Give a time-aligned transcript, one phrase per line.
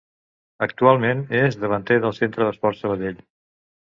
[0.65, 3.21] Actualment és davanter del Centre d'Esports Sabadell.